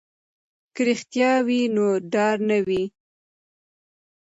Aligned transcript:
که 0.75 0.81
رښتیا 0.89 1.31
وي 1.47 1.61
نو 1.75 1.85
ډار 2.11 2.37
نه 2.49 2.57
وي. 2.67 2.83